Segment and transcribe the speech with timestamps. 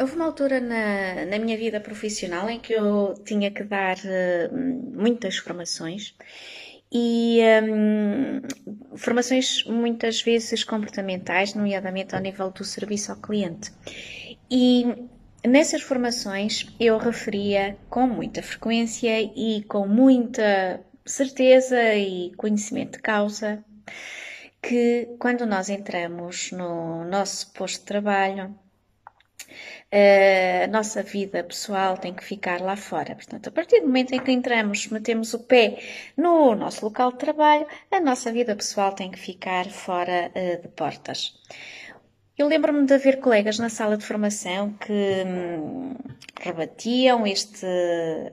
[0.00, 4.56] Houve uma altura na, na minha vida profissional em que eu tinha que dar uh,
[4.94, 6.14] muitas formações
[6.90, 8.40] e um,
[8.96, 13.70] formações muitas vezes comportamentais, nomeadamente ao nível do serviço ao cliente.
[14.50, 14.86] E
[15.46, 23.64] nessas formações eu referia com muita frequência e com muita certeza e conhecimento de causa
[24.60, 28.54] que quando nós entramos no nosso posto de trabalho,
[30.64, 33.14] a nossa vida pessoal tem que ficar lá fora.
[33.14, 35.78] Portanto, a partir do momento em que entramos, metemos o pé
[36.16, 40.68] no nosso local de trabalho, a nossa vida pessoal tem que ficar fora uh, de
[40.68, 41.34] portas.
[42.38, 44.92] Eu lembro-me de haver colegas na sala de formação que
[45.26, 45.96] hum,
[46.40, 47.66] rebatiam este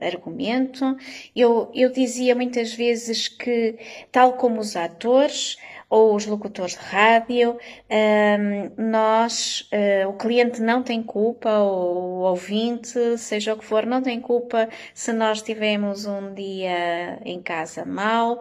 [0.00, 0.96] argumento.
[1.34, 3.76] Eu, eu dizia muitas vezes que,
[4.12, 5.56] tal como os atores,
[5.90, 7.58] ou os locutores de rádio,
[7.90, 13.86] um, nós, uh, o cliente não tem culpa, ou o ouvinte, seja o que for,
[13.86, 18.40] não tem culpa se nós tivemos um dia em casa mau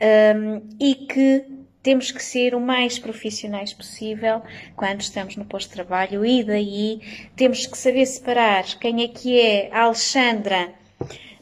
[0.00, 1.44] um, e que
[1.86, 4.42] temos que ser o mais profissionais possível
[4.74, 7.00] quando estamos no posto de trabalho e daí
[7.36, 10.74] temos que saber separar quem é que é a Alexandra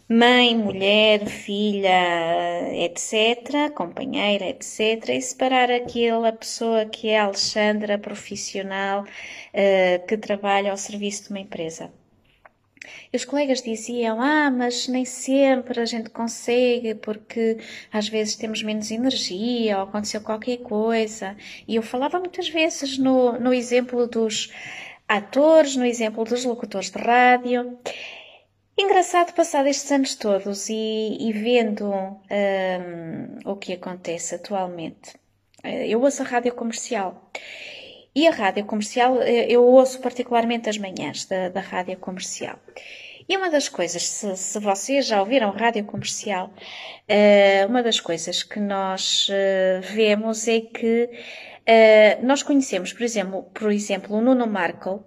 [0.07, 1.89] mãe, mulher, filha,
[2.75, 10.77] etc., companheira, etc., e separar aquela pessoa que é Alexandra, profissional, uh, que trabalha ao
[10.77, 11.91] serviço de uma empresa.
[13.13, 17.59] E os colegas diziam: Ah, mas nem sempre a gente consegue, porque
[17.93, 21.37] às vezes temos menos energia ou aconteceu qualquer coisa.
[21.67, 24.53] E eu falava muitas vezes no, no exemplo dos
[25.09, 27.79] atores, no exemplo dos locutores de rádio.
[28.77, 32.19] Engraçado passar estes anos todos e, e vendo um,
[33.45, 35.15] o que acontece atualmente.
[35.63, 37.31] Eh, eu ouço a rádio comercial.
[38.17, 42.57] E a rádio comercial, eh, eu ouço particularmente as manhãs da, da rádio comercial.
[43.29, 46.53] E uma das coisas, se, se vocês já ouviram rádio comercial,
[47.09, 51.11] uh, uma das coisas que nós uh, vemos é que
[52.23, 55.01] nós conhecemos, por exemplo, por exemplo o Nuno Markle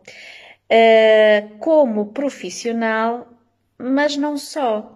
[1.60, 3.28] como profissional
[3.78, 4.96] mas não só.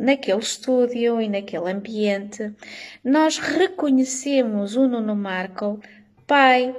[0.00, 2.54] Naquele estúdio e naquele ambiente,
[3.02, 5.80] nós reconhecemos o Nuno Marco
[6.26, 6.74] pai,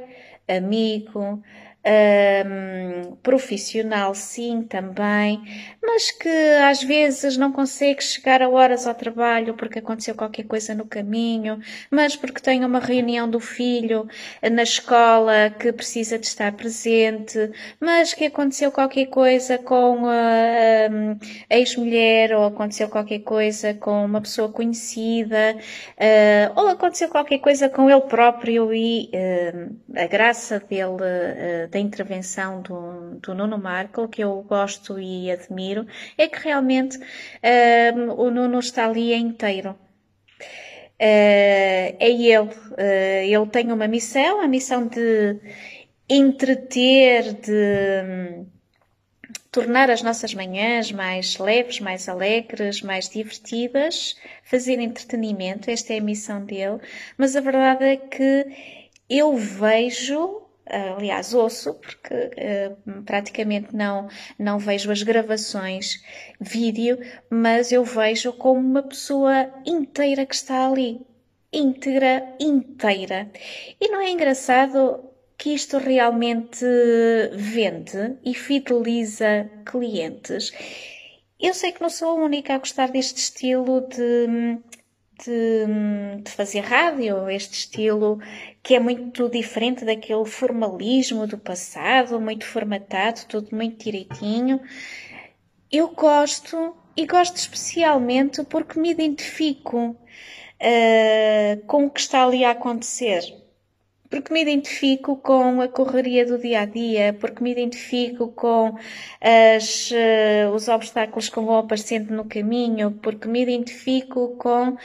[0.48, 1.42] amigo,
[1.86, 5.42] um, profissional, sim, também,
[5.82, 6.30] mas que
[6.64, 11.60] às vezes não consegue chegar a horas ao trabalho porque aconteceu qualquer coisa no caminho,
[11.92, 14.08] mas porque tem uma reunião do filho
[14.52, 20.88] na escola que precisa de estar presente, mas que aconteceu qualquer coisa com a,
[21.50, 27.70] a ex-mulher ou aconteceu qualquer coisa com uma pessoa conhecida uh, ou aconteceu qualquer coisa
[27.70, 34.08] com ele próprio e uh, a graça dele uh, da intervenção do, do Nuno Marco,
[34.08, 35.86] que eu gosto e admiro,
[36.18, 36.98] é que realmente
[37.94, 39.72] um, o Nuno está ali inteiro.
[40.98, 42.38] Uh, é ele.
[42.38, 45.38] Uh, ele tem uma missão, a missão de
[46.08, 48.46] entreter, de
[49.52, 55.70] tornar as nossas manhãs mais leves, mais alegres, mais divertidas, fazer entretenimento.
[55.70, 56.80] Esta é a missão dele.
[57.18, 58.46] Mas a verdade é que
[59.10, 66.04] eu vejo aliás, ouço, porque uh, praticamente não, não vejo as gravações
[66.40, 66.98] vídeo,
[67.30, 71.02] mas eu vejo como uma pessoa inteira que está ali.
[71.54, 73.30] Íntegra, inteira.
[73.80, 75.04] E não é engraçado
[75.38, 76.66] que isto realmente
[77.34, 80.52] vende e fideliza clientes?
[81.40, 84.58] Eu sei que não sou a única a gostar deste estilo de
[85.24, 88.20] de, de, fazer rádio, este estilo
[88.62, 94.60] que é muito diferente daquele formalismo do passado, muito formatado, tudo muito direitinho.
[95.72, 102.52] Eu gosto e gosto especialmente porque me identifico uh, com o que está ali a
[102.52, 103.45] acontecer
[104.16, 108.78] porque me identifico com a correria do dia a dia, porque me identifico com
[109.20, 114.78] as, uh, os obstáculos que vão aparecendo no caminho, porque me identifico com.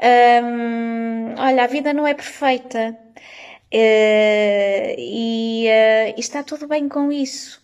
[0.00, 2.96] Um, olha, a vida não é perfeita.
[3.74, 7.60] Uh, e, uh, e está tudo bem com isso.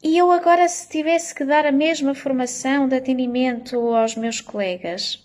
[0.00, 5.22] E eu agora, se tivesse que dar a mesma formação de atendimento aos meus colegas,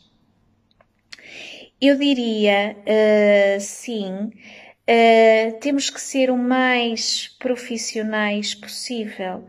[1.82, 9.48] eu diria, uh, sim, uh, temos que ser o mais profissionais possível,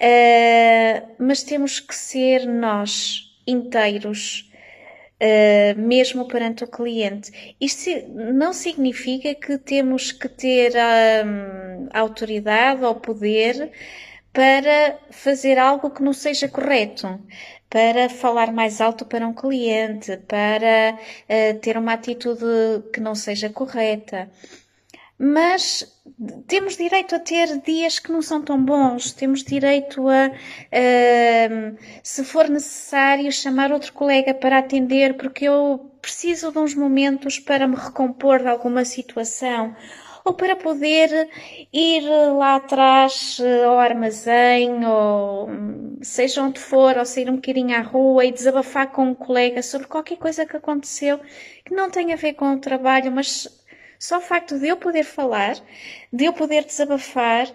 [0.00, 4.50] uh, mas temos que ser nós inteiros,
[5.14, 7.54] Uh, mesmo perante o cliente.
[7.58, 13.70] Isto não significa que temos que ter um, autoridade ou poder
[14.32, 17.20] para fazer algo que não seja correto,
[17.74, 22.44] para falar mais alto para um cliente, para uh, ter uma atitude
[22.92, 24.30] que não seja correta.
[25.18, 25.84] Mas
[26.46, 32.22] temos direito a ter dias que não são tão bons, temos direito a, uh, se
[32.22, 37.74] for necessário, chamar outro colega para atender, porque eu preciso de uns momentos para me
[37.74, 39.74] recompor de alguma situação
[40.24, 41.28] ou para poder
[41.72, 42.02] ir
[42.36, 47.80] lá atrás eh, ao armazém, ou hum, seja onde for, ou sair um bocadinho à
[47.82, 51.20] rua e desabafar com um colega sobre qualquer coisa que aconteceu
[51.64, 53.48] que não tem a ver com o trabalho, mas
[53.98, 55.56] só o facto de eu poder falar,
[56.12, 57.46] de eu poder desabafar,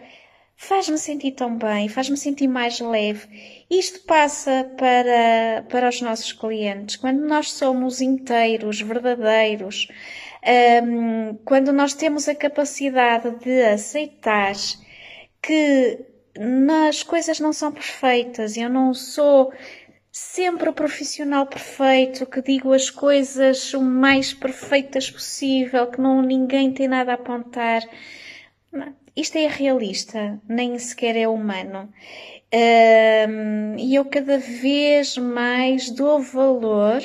[0.60, 3.64] faz-me sentir tão bem, faz-me sentir mais leve.
[3.72, 6.98] Isto passa para, para os nossos clientes.
[6.98, 9.88] Quando nós somos inteiros, verdadeiros,
[10.84, 14.54] um, quando nós temos a capacidade de aceitar
[15.42, 15.98] que
[16.90, 19.54] as coisas não são perfeitas, eu não sou
[20.12, 26.74] sempre o profissional perfeito, que digo as coisas o mais perfeitas possível, que não ninguém
[26.74, 27.82] tem nada a apontar.
[29.16, 31.92] Isto é realista, nem sequer é humano.
[32.52, 37.02] Um, e eu cada vez mais dou valor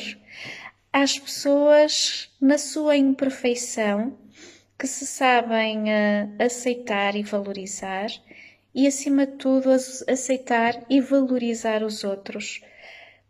[0.93, 4.17] às pessoas na sua imperfeição
[4.79, 8.09] que se sabem uh, aceitar e valorizar
[8.75, 12.63] e, acima de tudo, aceitar e valorizar os outros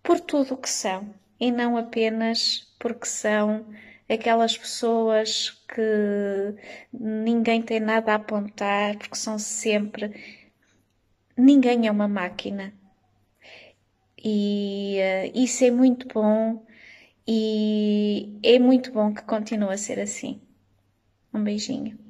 [0.02, 3.66] por tudo o que são e não apenas porque são
[4.08, 6.54] aquelas pessoas que
[6.92, 10.12] ninguém tem nada a apontar, porque são sempre.
[11.36, 12.72] Ninguém é uma máquina.
[14.18, 16.64] E uh, isso é muito bom
[17.26, 20.40] e é muito bom que continue a ser assim.
[21.32, 22.03] Um beijinho.